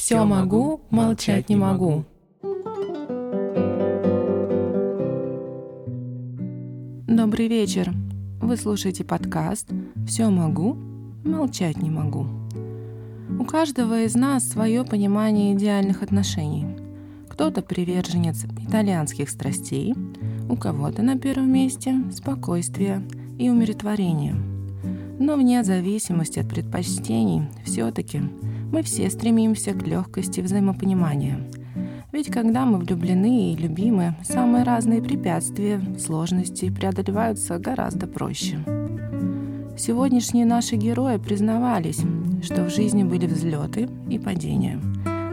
[0.00, 2.04] Все могу, молчать не могу.
[7.06, 7.92] Добрый вечер.
[8.40, 9.68] Вы слушаете подкаст
[10.06, 10.74] «Все могу,
[11.22, 12.26] молчать не могу».
[13.38, 16.64] У каждого из нас свое понимание идеальных отношений.
[17.28, 19.94] Кто-то приверженец итальянских страстей,
[20.48, 23.06] у кого-то на первом месте спокойствие
[23.38, 24.34] и умиротворение.
[25.18, 28.22] Но вне зависимости от предпочтений, все-таки
[28.72, 31.40] мы все стремимся к легкости взаимопонимания.
[32.12, 38.58] Ведь когда мы влюблены и любимы, самые разные препятствия, сложности преодолеваются гораздо проще.
[39.76, 42.02] Сегодняшние наши герои признавались,
[42.42, 44.80] что в жизни были взлеты и падения.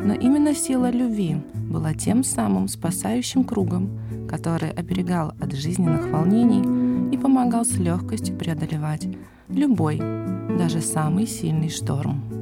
[0.04, 7.17] Но именно сила любви была тем самым спасающим кругом, который оберегал от жизненных волнений и
[7.17, 9.08] помогал с легкостью преодолевать
[9.50, 12.37] любой, даже самый сильный шторм.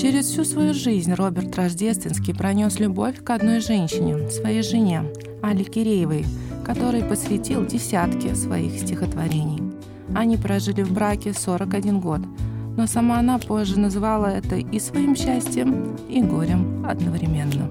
[0.00, 5.04] Через всю свою жизнь Роберт Рождественский пронес любовь к одной женщине, своей жене,
[5.42, 6.24] Али Киреевой,
[6.64, 9.62] которой посвятил десятки своих стихотворений.
[10.14, 12.22] Они прожили в браке 41 год,
[12.78, 17.70] но сама она позже называла это и своим счастьем, и горем одновременно.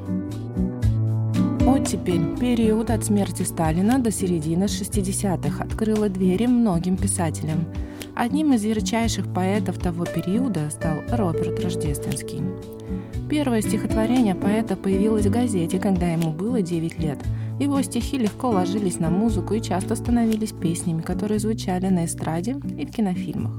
[1.66, 7.66] Оттепель, период от смерти Сталина до середины 60-х, открыла двери многим писателям–
[8.20, 12.44] Одним из ярчайших поэтов того периода стал Роберт Рождественский.
[13.30, 17.18] Первое стихотворение поэта появилось в газете, когда ему было 9 лет.
[17.62, 22.86] Его стихи легко ложились на музыку и часто становились песнями, которые звучали на эстраде и
[22.86, 23.54] в кинофильмах.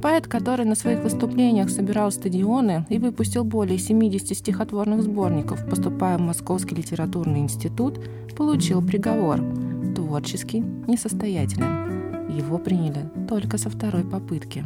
[0.00, 6.20] Поэт, который на своих выступлениях собирал стадионы и выпустил более 70 стихотворных сборников, поступая в
[6.20, 7.98] Московский литературный институт,
[8.36, 9.40] получил приговор–
[9.96, 11.91] творческий, несостоятелен.
[12.36, 14.64] Его приняли только со второй попытки.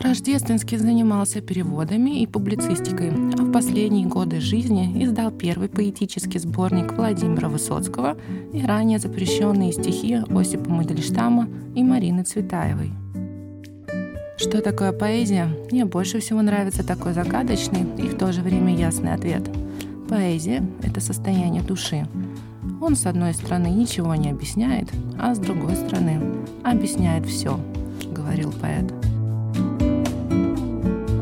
[0.00, 7.48] Рождественский занимался переводами и публицистикой, а в последние годы жизни издал первый поэтический сборник Владимира
[7.48, 8.16] Высоцкого
[8.52, 12.92] и ранее запрещенные стихи Осипа Мандельштама и Марины Цветаевой.
[14.36, 15.48] Что такое поэзия?
[15.72, 19.48] Мне больше всего нравится такой загадочный и в то же время ясный ответ.
[20.10, 22.06] Поэзия— это состояние души,
[22.86, 24.88] он, с одной стороны, ничего не объясняет,
[25.18, 26.20] а с другой стороны,
[26.62, 27.58] объясняет все,
[28.12, 28.92] говорил поэт.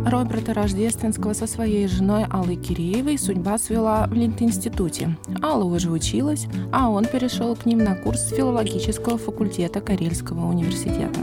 [0.04, 5.16] Роберта Рождественского со своей женой Аллой Киреевой судьба свела в Линд-институте.
[5.42, 11.20] Алла уже училась, а он перешел к ним на курс филологического факультета Карельского университета.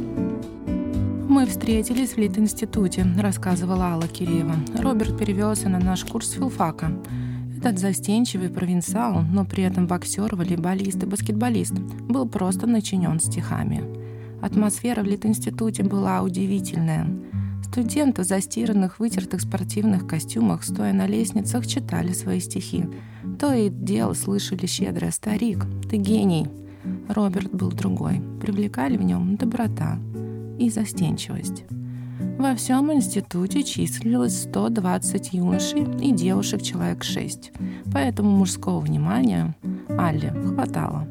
[1.30, 4.56] «Мы встретились в Лит-институте»,— рассказывала Алла Киреева.
[4.80, 6.92] «Роберт перевелся на наш курс филфака.
[7.62, 11.74] Этот застенчивый провинциал, но при этом боксер, волейболист и баскетболист,
[12.10, 13.84] был просто начинен стихами.
[14.42, 17.08] Атмосфера в Литинституте была удивительная.
[17.64, 22.86] Студенты в застиранных, вытертых спортивных костюмах, стоя на лестницах, читали свои стихи.
[23.40, 26.48] То и дело слышали щедрое «Старик, ты гений!»
[27.10, 28.24] Роберт был другой.
[28.42, 30.00] Привлекали в нем доброта
[30.58, 31.66] и застенчивость.
[32.42, 37.52] Во всем институте числилось 120 юношей и девушек человек 6,
[37.94, 39.56] поэтому мужского внимания
[39.90, 41.08] Алле хватало.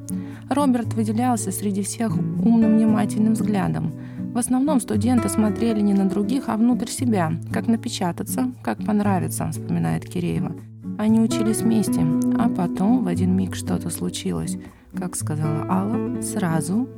[0.49, 3.93] Роберт выделялся среди всех умным внимательным взглядом.
[4.35, 10.09] В основном студенты смотрели не на других, а внутрь себя, как напечататься, как понравится, вспоминает
[10.09, 10.57] Киреева.
[10.99, 12.01] Они учились вместе,
[12.41, 14.59] а потом в один миг что-то случилось,
[14.97, 16.89] как сказала Алла, сразу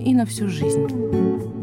[0.00, 1.61] и на всю жизнь.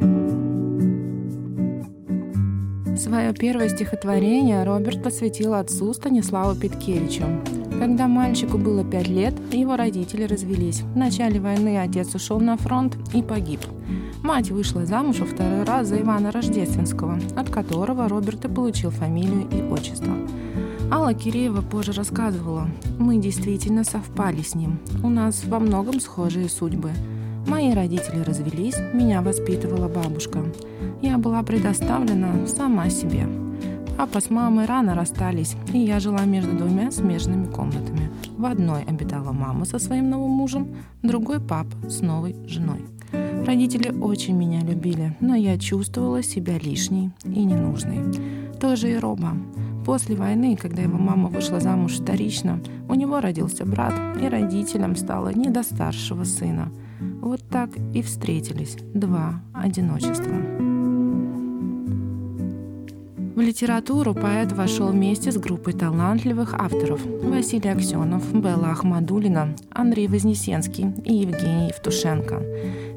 [3.09, 7.23] Свое первое стихотворение Роберт посвятил отцу Станиславу Петкевичу.
[7.79, 10.81] Когда мальчику было пять лет, его родители развелись.
[10.81, 13.61] В начале войны отец ушел на фронт и погиб.
[14.21, 19.47] Мать вышла замуж во второй раз за Ивана Рождественского, от которого Роберт и получил фамилию
[19.49, 20.13] и отчество.
[20.91, 22.67] Алла Киреева позже рассказывала,
[22.99, 24.77] «Мы действительно совпали с ним.
[25.03, 26.91] У нас во многом схожие судьбы.
[27.49, 30.43] Мои родители развелись, меня воспитывала бабушка.
[31.01, 33.27] Я была предоставлена сама себе.
[33.97, 38.11] Папа с мамой рано расстались, и я жила между двумя смежными комнатами.
[38.37, 42.85] В одной обитала мама со своим новым мужем, другой папа с новой женой.
[43.47, 48.13] Родители очень меня любили, но я чувствовала себя лишней и ненужной.
[48.61, 49.33] Тоже и Роба.
[49.87, 55.33] После войны, когда его мама вышла замуж вторично, у него родился брат, и родителям стало
[55.33, 56.71] не до старшего сына–
[57.21, 60.35] вот так и встретились два одиночества.
[63.39, 70.93] В литературу поэт вошел вместе с группой талантливых авторов Василий Аксенов, Белла Ахмадулина, Андрей Вознесенский
[71.05, 72.43] и Евгений Евтушенко.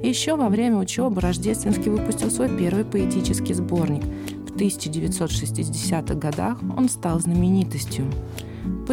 [0.03, 4.03] Еще во время учебы Рождественский выпустил свой первый поэтический сборник.
[4.49, 8.07] В 1960-х годах он стал знаменитостью.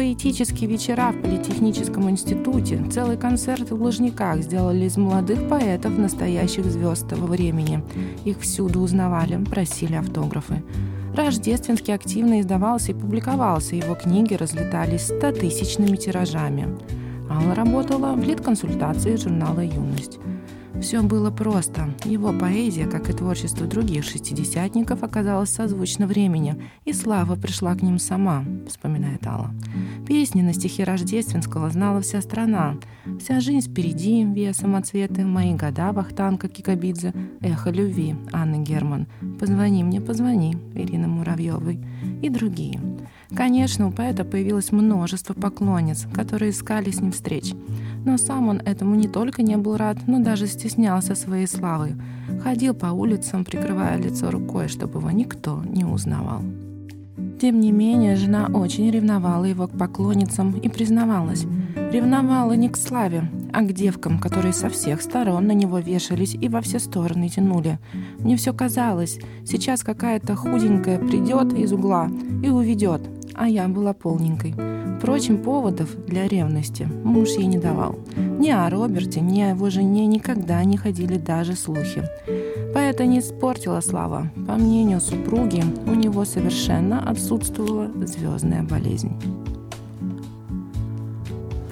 [0.00, 7.06] Поэтические вечера в Политехническом институте, целый концерт в Лужниках сделали из молодых поэтов настоящих звезд
[7.06, 7.82] того времени.
[8.24, 10.62] Их всюду узнавали, просили автографы.
[11.14, 16.78] Рождественский активно издавался и публиковался, его книги разлетались стотысячными тиражами.
[17.28, 20.18] Алла работала в лид-консультации журнала «Юность».
[20.80, 21.90] Все было просто.
[22.06, 26.56] Его поэзия, как и творчество других шестидесятников, оказалась созвучна времени,
[26.86, 29.50] и слава пришла к ним сама, вспоминает Алла.
[30.08, 32.76] Песни на стихи Рождественского знала вся страна.
[33.20, 37.12] Вся жизнь впереди, Вия Самоцветы, Мои года, Вахтанка Кикабидзе,
[37.42, 39.06] Эхо любви, Анны Герман,
[39.38, 41.78] Позвони мне, позвони, Ирина Муравьевой
[42.22, 42.80] и другие.
[43.34, 47.52] Конечно, у поэта появилось множество поклонниц, которые искали с ним встреч.
[48.04, 50.69] Но сам он этому не только не был рад, но даже стеснялся
[51.14, 51.96] своей славы.
[52.42, 56.42] Ходил по улицам, прикрывая лицо рукой, чтобы его никто не узнавал.
[57.40, 61.46] Тем не менее, жена очень ревновала его к поклонницам и признавалась.
[61.90, 66.48] Ревновала не к славе, а к девкам, которые со всех сторон на него вешались и
[66.48, 67.78] во все стороны тянули.
[68.18, 72.08] Мне все казалось, сейчас какая-то худенькая придет из угла
[72.42, 73.02] и уведет,
[73.34, 74.54] а я была полненькой.
[74.98, 77.98] Впрочем, поводов для ревности муж ей не давал.
[78.16, 82.02] Ни о Роберте, ни о его жене никогда не ходили даже слухи.
[82.74, 84.30] Поэта не испортила слава.
[84.46, 89.12] По мнению супруги, у него совершенно отсутствовала звездная болезнь.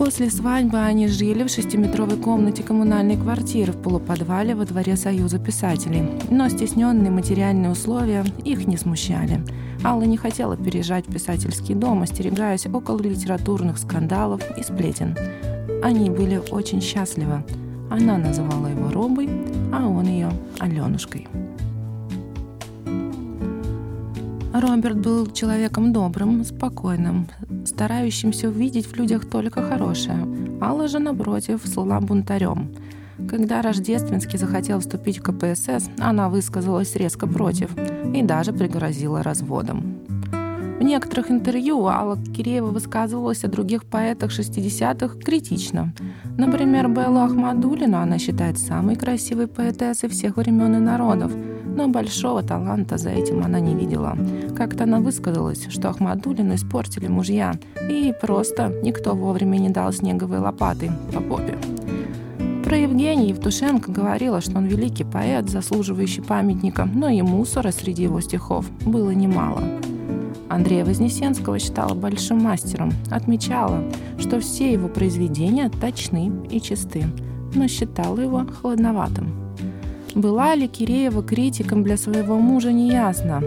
[0.09, 6.03] После свадьбы они жили в шестиметровой комнате коммунальной квартиры в полуподвале во дворе Союза писателей.
[6.31, 9.43] Но стесненные материальные условия их не смущали.
[9.85, 15.15] Алла не хотела переезжать в писательский дом, остерегаясь около литературных скандалов и сплетен.
[15.83, 17.45] Они были очень счастливы.
[17.91, 19.29] Она называла его Робой,
[19.75, 21.29] а он ее Аленушкой.
[24.53, 27.29] Роберт был человеком добрым, спокойным,
[27.67, 30.27] старающимся увидеть в людях только хорошее.
[30.61, 32.75] Алла же, напротив, слыла бунтарем.
[33.29, 37.71] Когда Рождественский захотел вступить в КПСС, она высказалась резко против
[38.15, 39.99] и даже пригрозила разводом.
[40.79, 45.93] В некоторых интервью Алла Киреева высказывалась о других поэтах 60-х критично.
[46.39, 51.33] Например, Беллу Ахмадулину она считает самой красивой поэтессой всех времен и народов–
[51.79, 54.19] но большого таланта за этим она не видела.
[54.57, 57.55] Как-то она высказалась, что Ахмадулину испортили мужья,
[57.89, 61.57] и просто никто вовремя не дал снеговой лопаты по попе.
[62.65, 68.21] Про Евгения Евтушенко говорила, что он великий поэт, заслуживающий памятника, но и мусора среди его
[68.21, 69.63] стихов было немало.
[70.49, 73.85] Андрея Вознесенского считала большим мастером, отмечала,
[74.19, 77.05] что все его произведения точны и чисты,
[77.55, 79.48] но считала его холодноватым.
[80.19, 83.41] Была ли Киреева критиком для своего мужа, неясно,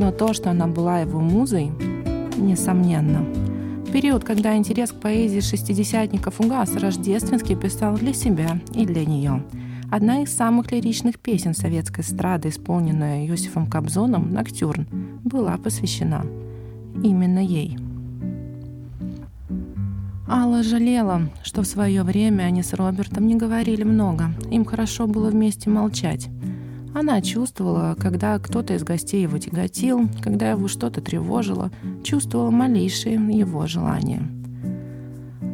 [0.00, 1.70] но то, что она была его музой,
[2.36, 3.20] несомненно.
[3.86, 9.44] В период, когда интерес к поэзии шестидесятников угас, Рождественский писал для себя и для нее.
[9.88, 14.88] Одна из самых лиричных песен советской эстрады, исполненная Йосифом Кобзоном «Ноктюрн»,
[15.22, 16.26] была посвящена
[17.04, 17.78] именно ей–
[20.28, 24.30] Алла жалела, что в свое время они с Робертом не говорили много.
[24.50, 26.28] Им хорошо было вместе молчать.
[26.94, 31.70] Она чувствовала, когда кто-то из гостей его тяготил, когда его что-то тревожило,
[32.02, 34.22] чувствовала малейшие его желания.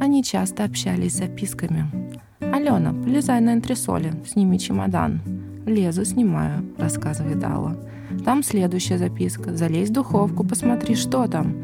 [0.01, 1.91] Они часто общались записками.
[2.41, 5.21] «Алена, полезай на антресоли, сними чемодан».
[5.67, 7.77] «Лезу, снимаю»,— рассказывает Алла.
[8.25, 9.55] «Там следующая записка.
[9.55, 11.55] Залезь в духовку, посмотри, что там».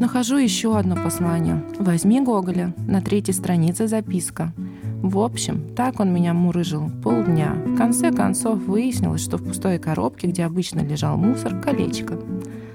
[0.00, 1.62] Нахожу еще одно послание.
[1.78, 2.74] Возьми Гоголя.
[2.88, 4.54] На третьей странице записка.
[5.02, 7.52] В общем, так он меня мурыжил полдня.
[7.66, 12.18] В конце концов выяснилось, что в пустой коробке, где обычно лежал мусор, колечко.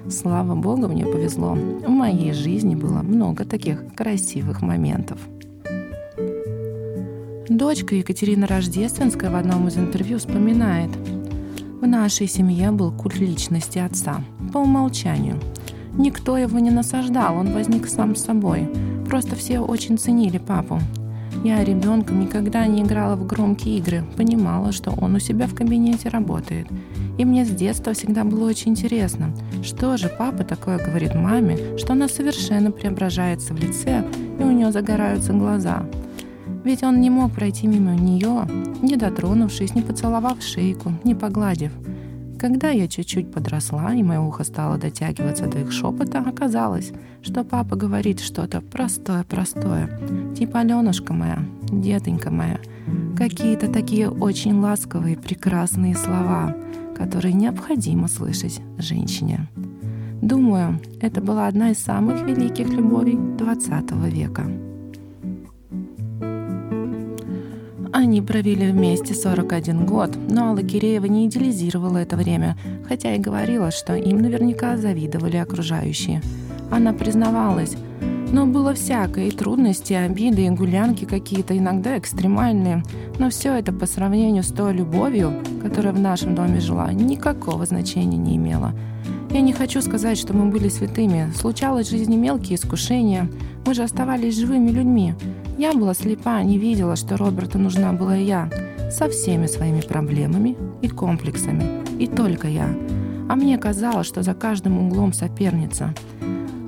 [0.08, 1.54] Слава богу, мне повезло.
[1.54, 5.18] В моей жизни было много таких красивых моментов.
[7.48, 10.90] Дочка Екатерина Рождественская в одном из интервью вспоминает.
[11.82, 14.22] В нашей семье был культ личности отца.
[14.52, 15.40] По умолчанию–
[15.98, 18.68] Никто его не насаждал, он возник сам собой.
[19.08, 20.80] Просто все очень ценили папу.
[21.44, 26.08] Я ребенком никогда не играла в громкие игры, понимала, что он у себя в кабинете
[26.08, 26.66] работает.
[27.18, 31.92] И мне с детства всегда было очень интересно, что же папа такое говорит маме, что
[31.92, 34.04] она совершенно преображается в лице,
[34.38, 35.86] и у нее загораются глаза.
[36.64, 38.46] Ведь он не мог пройти мимо нее,
[38.82, 41.70] не дотронувшись, не поцеловав шейку, не погладив.
[42.38, 47.76] Когда я чуть-чуть подросла, и мое ухо стало дотягиваться до их шепота, оказалось, что папа
[47.76, 52.60] говорит что-то простое-простое, типа «Аленушка моя», «Детонька моя»,
[53.16, 56.54] какие-то такие очень ласковые, прекрасные слова,
[56.96, 59.48] которые необходимо слышать женщине.
[60.20, 64.65] Думаю, это была одна из самых великих любовей XX века.
[68.06, 73.72] Они провели вместе 41 год, но Алла Киреева не идеализировала это время, хотя и говорила,
[73.72, 76.22] что им наверняка завидовали окружающие.
[76.70, 77.76] Она признавалась,
[78.30, 82.84] но было всякое, и трудности, и обиды, и гулянки какие-то, иногда экстремальные.
[83.18, 88.18] Но все это по сравнению с той любовью, которая в нашем доме жила, никакого значения
[88.18, 88.72] не имело.
[89.30, 91.32] Я не хочу сказать, что мы были святыми.
[91.34, 93.28] Случалось в жизни мелкие искушения.
[93.66, 95.14] Мы же оставались живыми людьми.
[95.58, 98.50] Я была слепа, не видела, что Роберту нужна была я.
[98.90, 101.64] Со всеми своими проблемами и комплексами.
[101.98, 102.68] И только я.
[103.28, 105.94] А мне казалось, что за каждым углом соперница.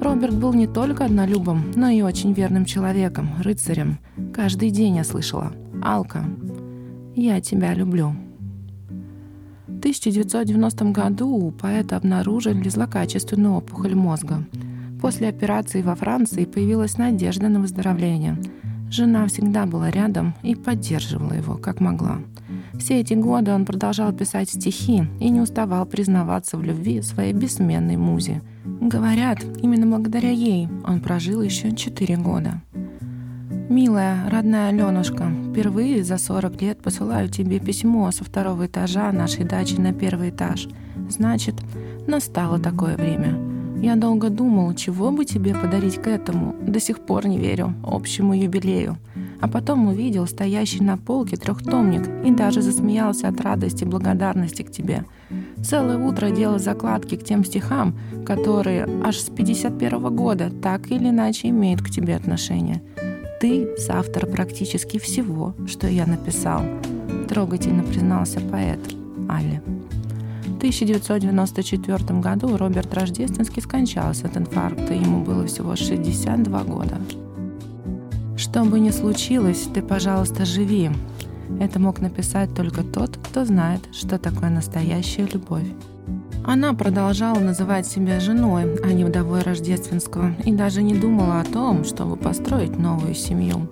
[0.00, 3.98] Роберт был не только однолюбом, но и очень верным человеком, рыцарем.
[4.32, 5.52] Каждый день я слышала
[5.82, 6.24] «Алка,
[7.14, 8.14] я тебя люблю».
[9.66, 14.44] В 1990 году у поэта обнаружили злокачественную опухоль мозга.
[15.02, 18.38] После операции во Франции появилась надежда на выздоровление.
[18.90, 22.18] Жена всегда была рядом и поддерживала его, как могла.
[22.78, 27.96] Все эти годы он продолжал писать стихи и не уставал признаваться в любви своей бессменной
[27.96, 28.40] музе.
[28.64, 32.62] Говорят, именно благодаря ей он прожил еще четыре года.
[33.68, 39.74] «Милая, родная Аленушка, впервые за 40 лет посылаю тебе письмо со второго этажа нашей дачи
[39.74, 40.68] на первый этаж.
[41.10, 41.54] Значит,
[42.06, 43.47] настало такое время.
[43.82, 48.34] Я долго думал, чего бы тебе подарить к этому, до сих пор не верю, общему
[48.34, 48.98] юбилею
[49.40, 54.70] а потом увидел стоящий на полке трехтомник и даже засмеялся от радости и благодарности к
[54.70, 55.04] тебе.
[55.62, 61.08] Целое утро делал закладки к тем стихам, которые аж с 51 -го года так или
[61.08, 62.82] иначе имеют к тебе отношение.
[63.40, 66.62] Ты соавтор практически всего, что я написал,
[67.28, 68.80] трогательно признался поэт
[69.28, 69.77] Алли.
[70.58, 76.98] В 1994 году Роберт Рождественский скончался от инфаркта, ему было всего 62 года.
[78.36, 80.90] Что бы ни случилось, ты, пожалуйста, живи.
[81.60, 85.68] Это мог написать только тот, кто знает, что такое настоящая любовь.
[86.44, 91.84] Она продолжала называть себя женой, а не вдовой Рождественского, и даже не думала о том,
[91.84, 93.68] чтобы построить новую семью.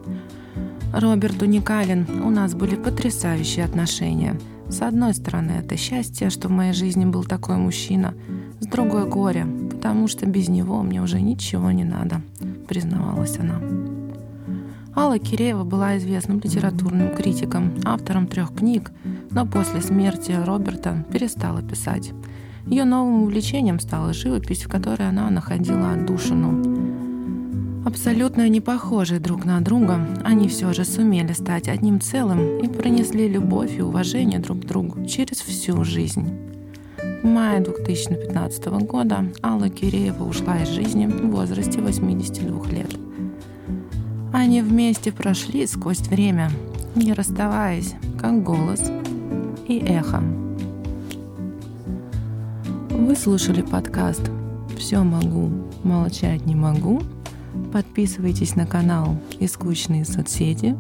[0.93, 4.39] Роберт уникален, у нас были потрясающие отношения.
[4.69, 8.15] С одной стороны, это счастье, что в моей жизни был такой мужчина,
[8.61, 12.21] с другой горе, потому что без него мне уже ничего не надо,
[12.69, 13.61] признавалась она.
[14.95, 18.91] Алла Киреева была известным литературным критиком, автором трех книг,
[19.31, 22.13] но после смерти Роберта перестала писать.
[22.67, 26.76] Ее новым увлечением стала живопись, в которой она находила отдушину.
[27.87, 33.29] Абсолютно не похожие друг на друга, они все же сумели стать одним целым и пронесли
[33.29, 36.29] любовь и уважение друг к другу через всю жизнь.
[37.23, 42.93] В мае 2015 года Алла Киреева ушла из жизни в возрасте 82 лет.
[44.33, 46.51] Они вместе прошли сквозь время,
[46.97, 48.83] не расставаясь, как голос
[49.69, 50.25] и эхо.
[52.91, 54.29] Вы слушали подкаст
[54.77, 55.53] «Все могу,
[55.85, 57.01] молчать не могу».
[57.77, 60.75] Подписывайтесь на канал и скучные соцсети.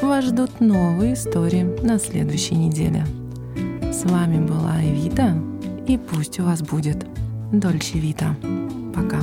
[0.00, 3.04] Вас ждут новые истории на следующей неделе.
[3.92, 5.36] С вами была Эвита,
[5.88, 7.04] и пусть у вас будет
[7.50, 8.36] Дольче Вита.
[8.94, 9.18] Пока.